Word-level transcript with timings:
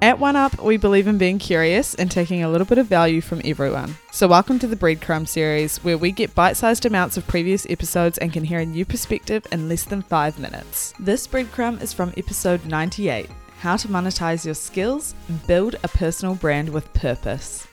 At 0.00 0.20
OneUp, 0.20 0.62
we 0.62 0.76
believe 0.76 1.08
in 1.08 1.18
being 1.18 1.40
curious 1.40 1.96
and 1.96 2.08
taking 2.08 2.44
a 2.44 2.48
little 2.48 2.66
bit 2.66 2.78
of 2.78 2.86
value 2.86 3.20
from 3.20 3.42
everyone. 3.44 3.96
So, 4.12 4.28
welcome 4.28 4.60
to 4.60 4.68
the 4.68 4.76
Breadcrumb 4.76 5.26
series, 5.26 5.78
where 5.78 5.98
we 5.98 6.12
get 6.12 6.36
bite 6.36 6.56
sized 6.56 6.86
amounts 6.86 7.16
of 7.16 7.26
previous 7.26 7.66
episodes 7.68 8.16
and 8.18 8.32
can 8.32 8.44
hear 8.44 8.60
a 8.60 8.64
new 8.64 8.84
perspective 8.84 9.44
in 9.50 9.68
less 9.68 9.84
than 9.84 10.02
five 10.02 10.38
minutes. 10.38 10.94
This 11.00 11.26
breadcrumb 11.26 11.82
is 11.82 11.92
from 11.92 12.14
episode 12.16 12.64
98 12.64 13.28
How 13.58 13.76
to 13.76 13.88
Monetize 13.88 14.44
Your 14.44 14.54
Skills 14.54 15.16
and 15.26 15.44
Build 15.48 15.74
a 15.82 15.88
Personal 15.88 16.36
Brand 16.36 16.68
with 16.68 16.92
Purpose. 16.94 17.66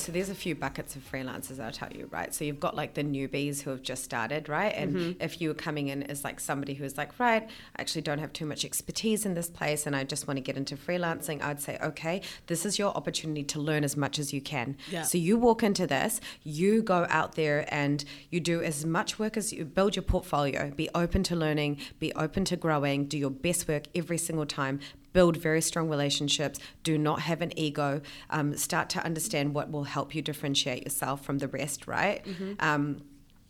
So 0.00 0.12
there's 0.12 0.30
a 0.30 0.34
few 0.34 0.54
buckets 0.54 0.96
of 0.96 1.10
freelancers 1.10 1.60
I'll 1.60 1.72
tell 1.72 1.92
you, 1.92 2.08
right? 2.10 2.34
So 2.34 2.44
you've 2.44 2.60
got 2.60 2.76
like 2.76 2.94
the 2.94 3.04
newbies 3.04 3.62
who 3.62 3.70
have 3.70 3.82
just 3.82 4.04
started, 4.04 4.48
right? 4.48 4.72
And 4.74 4.94
mm-hmm. 4.94 5.22
if 5.22 5.40
you 5.40 5.48
were 5.48 5.54
coming 5.54 5.88
in 5.88 6.02
as 6.04 6.24
like 6.24 6.40
somebody 6.40 6.74
who's 6.74 6.96
like, 6.96 7.18
right, 7.18 7.42
I 7.42 7.80
actually 7.80 8.02
don't 8.02 8.18
have 8.18 8.32
too 8.32 8.46
much 8.46 8.64
expertise 8.64 9.26
in 9.26 9.34
this 9.34 9.48
place 9.48 9.86
and 9.86 9.94
I 9.94 10.04
just 10.04 10.26
want 10.26 10.36
to 10.36 10.42
get 10.42 10.56
into 10.56 10.76
freelancing, 10.76 11.42
I'd 11.42 11.60
say, 11.60 11.78
okay, 11.82 12.22
this 12.46 12.64
is 12.64 12.78
your 12.78 12.96
opportunity 12.96 13.44
to 13.44 13.60
learn 13.60 13.84
as 13.84 13.96
much 13.96 14.18
as 14.18 14.32
you 14.32 14.40
can. 14.40 14.76
Yeah. 14.90 15.02
So 15.02 15.18
you 15.18 15.36
walk 15.36 15.62
into 15.62 15.86
this, 15.86 16.20
you 16.42 16.82
go 16.82 17.06
out 17.10 17.34
there 17.34 17.66
and 17.68 18.04
you 18.30 18.40
do 18.40 18.62
as 18.62 18.84
much 18.84 19.18
work 19.18 19.36
as 19.36 19.52
you 19.52 19.64
build 19.64 19.96
your 19.96 20.02
portfolio, 20.02 20.70
be 20.70 20.88
open 20.94 21.22
to 21.24 21.36
learning, 21.36 21.78
be 21.98 22.12
open 22.14 22.44
to 22.46 22.56
growing, 22.56 23.06
do 23.06 23.18
your 23.18 23.30
best 23.30 23.68
work 23.68 23.84
every 23.94 24.18
single 24.18 24.46
time, 24.46 24.80
build 25.12 25.36
very 25.36 25.60
strong 25.60 25.88
relationships, 25.88 26.58
do 26.82 26.98
not 26.98 27.20
have 27.20 27.40
an 27.42 27.56
ego, 27.58 28.00
um, 28.30 28.56
start 28.56 28.88
to 28.90 29.04
understand 29.04 29.54
what 29.54 29.70
will 29.70 29.84
help 29.84 30.14
you 30.14 30.22
differentiate 30.22 30.84
yourself 30.84 31.24
from 31.24 31.38
the 31.38 31.48
rest, 31.48 31.86
right? 31.86 32.24
Mm-hmm. 32.24 32.52
Um, 32.60 33.02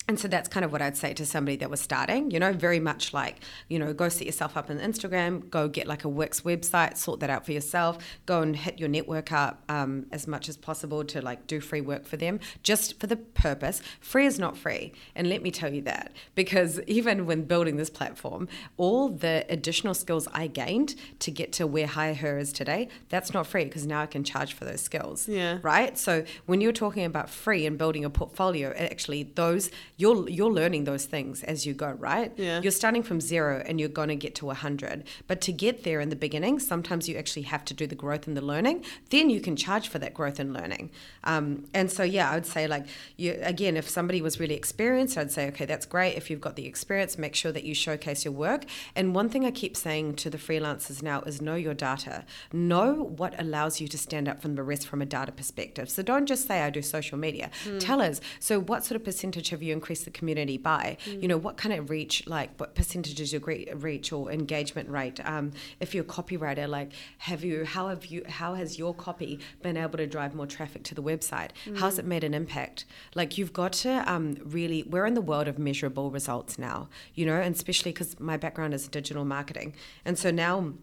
and 0.08 0.18
so 0.18 0.26
that's 0.26 0.48
kind 0.48 0.64
of 0.64 0.72
what 0.72 0.80
I'd 0.80 0.96
say 0.96 1.12
to 1.12 1.26
somebody 1.26 1.58
that 1.58 1.68
was 1.68 1.82
starting, 1.82 2.30
you 2.30 2.40
know, 2.40 2.54
very 2.54 2.80
much 2.80 3.12
like, 3.12 3.40
you 3.68 3.78
know, 3.78 3.92
go 3.92 4.08
set 4.08 4.24
yourself 4.24 4.56
up 4.56 4.70
on 4.70 4.78
Instagram, 4.78 5.50
go 5.50 5.68
get 5.68 5.86
like 5.86 6.04
a 6.04 6.08
Wix 6.08 6.40
website, 6.40 6.96
sort 6.96 7.20
that 7.20 7.28
out 7.28 7.44
for 7.44 7.52
yourself, 7.52 7.98
go 8.24 8.40
and 8.40 8.56
hit 8.56 8.78
your 8.78 8.88
network 8.88 9.32
up 9.32 9.62
um, 9.68 10.06
as 10.10 10.26
much 10.26 10.48
as 10.48 10.56
possible 10.56 11.04
to 11.04 11.20
like 11.20 11.46
do 11.46 11.60
free 11.60 11.82
work 11.82 12.06
for 12.06 12.16
them, 12.16 12.40
just 12.62 12.98
for 12.98 13.06
the 13.06 13.16
purpose. 13.16 13.82
Free 14.00 14.24
is 14.24 14.38
not 14.38 14.56
free. 14.56 14.94
And 15.14 15.28
let 15.28 15.42
me 15.42 15.50
tell 15.50 15.74
you 15.74 15.82
that, 15.82 16.14
because 16.34 16.80
even 16.86 17.26
when 17.26 17.42
building 17.42 17.76
this 17.76 17.90
platform, 17.90 18.48
all 18.78 19.10
the 19.10 19.44
additional 19.50 19.92
skills 19.92 20.26
I 20.32 20.46
gained 20.46 20.94
to 21.18 21.30
get 21.30 21.52
to 21.54 21.66
where 21.66 21.86
HireHer 21.86 22.40
is 22.40 22.54
today, 22.54 22.88
that's 23.10 23.34
not 23.34 23.46
free 23.46 23.66
because 23.66 23.86
now 23.86 24.00
I 24.00 24.06
can 24.06 24.24
charge 24.24 24.54
for 24.54 24.64
those 24.64 24.80
skills. 24.80 25.28
Yeah. 25.28 25.58
Right? 25.60 25.98
So 25.98 26.24
when 26.46 26.62
you're 26.62 26.72
talking 26.72 27.04
about 27.04 27.28
free 27.28 27.66
and 27.66 27.76
building 27.76 28.06
a 28.06 28.10
portfolio, 28.10 28.72
actually 28.74 29.24
those 29.34 29.70
you're 29.98 30.28
you're 30.28 30.50
learning 30.50 30.84
those 30.84 31.04
things 31.04 31.42
as 31.42 31.66
you 31.66 31.74
go, 31.74 31.90
right? 31.90 32.32
Yeah. 32.36 32.62
You're 32.62 32.72
starting 32.72 33.02
from 33.02 33.20
zero 33.20 33.62
and 33.66 33.80
you're 33.80 33.88
going 33.88 34.08
to 34.08 34.16
get 34.16 34.36
to 34.36 34.50
a 34.50 34.54
hundred. 34.54 35.04
But 35.26 35.40
to 35.42 35.52
get 35.52 35.82
there 35.82 36.00
in 36.00 36.08
the 36.08 36.16
beginning, 36.16 36.60
sometimes 36.60 37.08
you 37.08 37.16
actually 37.16 37.42
have 37.42 37.64
to 37.66 37.74
do 37.74 37.86
the 37.86 37.96
growth 37.96 38.28
and 38.28 38.36
the 38.36 38.40
learning. 38.40 38.84
Then 39.10 39.28
you 39.28 39.40
can 39.40 39.56
charge 39.56 39.88
for 39.88 39.98
that 39.98 40.14
growth 40.14 40.38
and 40.38 40.54
learning. 40.54 40.90
Um, 41.24 41.66
and 41.74 41.90
so 41.90 42.04
yeah, 42.04 42.30
I 42.30 42.34
would 42.36 42.46
say 42.46 42.68
like 42.68 42.86
you 43.16 43.38
again, 43.42 43.76
if 43.76 43.88
somebody 43.88 44.22
was 44.22 44.38
really 44.38 44.54
experienced, 44.54 45.18
I'd 45.18 45.32
say 45.32 45.48
okay, 45.48 45.66
that's 45.66 45.84
great. 45.84 46.14
If 46.16 46.30
you've 46.30 46.40
got 46.40 46.54
the 46.54 46.66
experience, 46.66 47.18
make 47.18 47.34
sure 47.34 47.50
that 47.50 47.64
you 47.64 47.74
showcase 47.74 48.24
your 48.24 48.32
work. 48.32 48.66
And 48.94 49.16
one 49.16 49.28
thing 49.28 49.44
I 49.44 49.50
keep 49.50 49.76
saying 49.76 50.14
to 50.16 50.30
the 50.30 50.38
freelancers 50.38 51.02
now 51.02 51.22
is 51.22 51.42
know 51.42 51.56
your 51.56 51.74
data. 51.74 52.24
Know 52.52 52.94
what 52.94 53.34
allows 53.40 53.80
you 53.80 53.88
to 53.88 53.98
stand 53.98 54.28
up 54.28 54.40
from 54.40 54.54
the 54.54 54.62
rest 54.62 54.86
from 54.86 55.02
a 55.02 55.06
data 55.06 55.32
perspective. 55.32 55.90
So 55.90 56.04
don't 56.04 56.26
just 56.26 56.46
say 56.46 56.62
I 56.62 56.70
do 56.70 56.82
social 56.82 57.18
media. 57.18 57.50
Mm. 57.64 57.80
Tell 57.80 58.00
us. 58.00 58.20
So 58.38 58.60
what 58.60 58.84
sort 58.84 58.94
of 58.94 59.04
percentage 59.04 59.48
have 59.48 59.60
you 59.60 59.72
increased 59.72 59.87
increase 59.88 60.04
the 60.04 60.10
community 60.10 60.58
by? 60.58 60.98
Mm. 61.06 61.22
You 61.22 61.28
know, 61.28 61.38
what 61.38 61.56
kind 61.56 61.74
of 61.74 61.88
reach, 61.88 62.26
like 62.26 62.50
what 62.58 62.74
percentages 62.74 63.32
your 63.32 63.40
reach 63.76 64.12
or 64.12 64.30
engagement 64.30 64.90
rate? 64.90 65.18
Um, 65.24 65.52
if 65.80 65.94
you're 65.94 66.04
a 66.04 66.06
copywriter, 66.06 66.68
like 66.68 66.92
have 67.18 67.42
you, 67.42 67.64
how 67.64 67.88
have 67.88 68.04
you, 68.06 68.22
how 68.28 68.54
has 68.54 68.78
your 68.78 68.94
copy 68.94 69.40
been 69.62 69.78
able 69.78 69.96
to 69.96 70.06
drive 70.06 70.34
more 70.34 70.46
traffic 70.46 70.82
to 70.84 70.94
the 70.94 71.02
website? 71.02 71.52
Mm. 71.64 71.78
How's 71.78 71.98
it 71.98 72.04
made 72.04 72.22
an 72.22 72.34
impact? 72.34 72.84
Like 73.14 73.38
you've 73.38 73.54
got 73.54 73.72
to 73.84 74.04
um, 74.12 74.36
really, 74.44 74.82
we're 74.82 75.06
in 75.06 75.14
the 75.14 75.22
world 75.22 75.48
of 75.48 75.58
measurable 75.58 76.10
results 76.10 76.58
now, 76.58 76.88
you 77.14 77.24
know, 77.24 77.40
and 77.40 77.54
especially 77.54 77.92
because 77.92 78.20
my 78.20 78.36
background 78.36 78.74
is 78.74 78.88
digital 78.88 79.24
marketing. 79.24 79.74
And 80.04 80.18
so 80.18 80.30
now, 80.30 80.74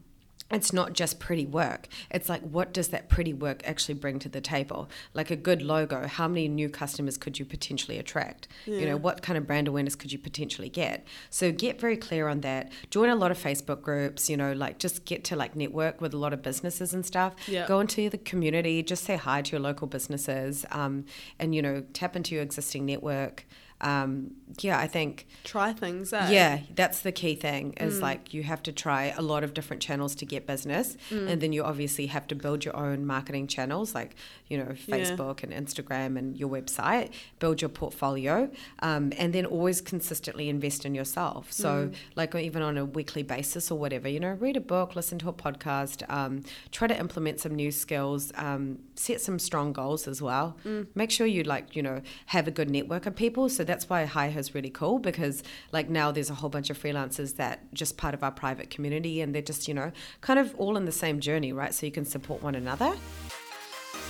it's 0.52 0.72
not 0.72 0.94
just 0.94 1.20
pretty 1.20 1.46
work. 1.46 1.88
It's 2.12 2.30
like, 2.30 2.42
what 2.42 2.72
does 2.72 2.90
that 2.90 3.10
pretty 3.10 3.34
work 3.34 3.64
actually 3.66 3.96
bring 3.96 4.20
to 4.20 4.30
the 4.30 4.42
table? 4.42 4.90
Like 5.14 5.32
a 5.32 5.36
good 5.36 5.64
logo, 5.64 6.08
how 6.08 6.28
many 6.28 6.48
new 6.48 6.70
customers 6.70 7.18
could 7.18 7.40
you 7.40 7.46
potentially 7.46 7.98
attract? 7.98 8.48
Yeah. 8.66 8.78
You 8.78 8.86
know, 8.86 8.98
what 8.98 9.24
kind 9.24 9.38
of 9.38 9.48
brand 9.48 9.68
awareness 9.68 9.96
could 9.96 10.12
you 10.12 10.20
potentially 10.20 10.70
get? 10.70 11.06
So 11.32 11.52
get 11.52 11.82
very 11.82 11.98
clear 11.98 12.28
on 12.28 12.42
that. 12.42 12.72
Join 12.92 13.10
a 13.10 13.16
lot 13.16 13.32
of 13.32 13.40
Facebook 13.40 13.82
groups, 13.82 14.30
you 14.30 14.38
know, 14.38 14.54
like 14.54 14.78
just 14.78 15.06
get 15.06 15.24
to 15.26 15.36
like 15.36 15.56
network 15.56 16.00
with 16.00 16.14
a 16.14 16.18
lot 16.18 16.32
of 16.32 16.44
businesses 16.44 16.94
and 16.94 17.04
stuff. 17.04 17.34
Yeah. 17.48 17.68
Go 17.68 17.80
into 17.80 18.08
the 18.10 18.20
community, 18.20 18.84
just 18.84 19.04
say 19.04 19.16
hi 19.16 19.42
to 19.42 19.52
your 19.52 19.62
local 19.62 19.88
businesses 19.88 20.64
um, 20.70 21.06
and, 21.40 21.56
you 21.56 21.62
know, 21.64 21.84
tap 21.94 22.16
into 22.16 22.36
your 22.36 22.44
existing 22.44 22.86
network 22.86 23.48
um, 23.81 24.31
yeah, 24.62 24.80
I 24.80 24.88
think 24.88 25.28
try 25.44 25.74
things. 25.74 26.13
Eh? 26.13 26.30
Yeah, 26.31 26.59
that's 26.74 27.02
the 27.02 27.12
key 27.12 27.36
thing. 27.36 27.74
Is 27.74 28.00
mm. 28.00 28.03
like 28.03 28.34
you 28.34 28.44
have 28.44 28.63
to 28.63 28.72
try 28.72 29.13
a 29.18 29.22
lot 29.22 29.44
of 29.44 29.53
different 29.53 29.81
channels 29.81 30.16
to 30.16 30.25
get 30.25 30.47
business, 30.47 30.96
mm. 31.09 31.30
and 31.30 31.41
then 31.41 31.52
you 31.52 31.63
obviously 31.63 32.08
have 32.08 32.25
to 32.28 32.35
build 32.35 32.64
your 32.64 32.75
own 32.75 33.06
marketing 33.06 33.47
channels, 33.47 33.94
like 33.94 34.16
you 34.47 34.58
know 34.58 34.72
Facebook 34.88 35.41
yeah. 35.41 35.50
and 35.56 35.68
Instagram 35.68 36.18
and 36.18 36.38
your 36.38 36.47
website. 36.47 37.12
Build 37.40 37.62
your 37.62 37.69
portfolio, 37.69 38.50
um, 38.80 39.12
and 39.18 39.34
then 39.34 39.46
always 39.46 39.81
consistently 39.81 40.47
invest 40.47 40.85
in 40.85 40.96
yourself. 40.96 41.52
So 41.52 41.88
mm. 41.88 41.96
like 42.16 42.34
even 42.34 42.62
on 42.62 42.78
a 42.78 42.85
weekly 42.85 43.24
basis 43.24 43.72
or 43.72 43.78
whatever, 43.78 44.08
you 44.08 44.22
know, 44.22 44.34
read 44.34 44.56
a 44.56 44.62
book, 44.62 44.96
listen 44.96 45.19
to 45.19 45.30
a 45.30 45.34
podcast, 45.34 46.09
um, 46.09 46.44
try 46.72 46.88
to 46.88 46.97
implement 46.97 47.41
some 47.41 47.56
new 47.56 47.72
skills, 47.72 48.31
um, 48.35 48.80
set 48.96 49.19
some 49.19 49.38
strong 49.38 49.74
goals 49.74 50.08
as 50.08 50.22
well. 50.22 50.56
Mm. 50.64 50.88
Make 50.96 51.12
sure 51.12 51.28
you 51.28 51.44
like 51.44 51.75
you 51.75 51.84
know 51.84 52.02
have 52.28 52.47
a 52.47 52.52
good 52.52 52.69
network 52.69 53.06
of 53.06 53.16
people. 53.16 53.50
So 53.50 53.65
that's 53.66 53.90
why 53.90 54.06
Hire 54.06 54.38
is 54.38 54.56
really 54.56 54.70
cool 54.70 55.00
because 55.00 55.44
like 55.72 55.90
now 55.90 56.12
there's 56.12 56.30
a 56.30 56.36
whole 56.36 56.50
bunch 56.50 56.70
of 56.70 56.81
freelancers 56.81 57.36
that 57.38 57.74
just 57.74 57.98
part 57.98 58.14
of 58.14 58.24
our 58.24 58.31
private 58.31 58.70
community 58.70 59.22
and 59.22 59.34
they're 59.34 59.42
just, 59.42 59.68
you 59.68 59.74
know, 59.74 59.92
kind 60.22 60.40
of 60.40 60.56
all 60.56 60.78
in 60.78 60.86
the 60.86 60.92
same 60.92 61.20
journey, 61.20 61.53
right? 61.53 61.74
So 61.74 61.86
you 61.86 61.92
can 61.92 62.06
support 62.06 62.42
one 62.42 62.56
another. 62.56 62.96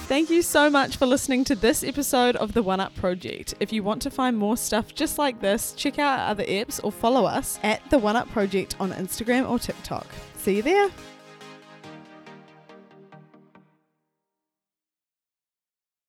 Thank 0.07 0.29
you 0.29 0.43
so 0.43 0.69
much 0.69 0.97
for 0.97 1.07
listening 1.07 1.43
to 1.45 1.55
this 1.55 1.83
episode 1.83 2.35
of 2.35 2.53
the 2.53 2.63
OneUp 2.63 2.93
Project. 2.93 3.55
If 3.59 3.73
you 3.73 3.81
want 3.81 4.03
to 4.03 4.11
find 4.11 4.37
more 4.37 4.55
stuff 4.55 4.93
just 4.93 5.17
like 5.17 5.41
this, 5.41 5.73
check 5.73 5.97
out 5.97 6.19
our 6.19 6.29
other 6.29 6.43
apps 6.43 6.79
or 6.83 6.91
follow 6.91 7.25
us 7.25 7.59
at 7.63 7.81
the 7.89 7.99
OneUp 7.99 8.29
Project 8.29 8.75
on 8.79 8.91
Instagram 8.91 9.49
or 9.49 9.57
TikTok. 9.57 10.05
See 10.37 10.57
you 10.57 10.61
there. 10.61 10.89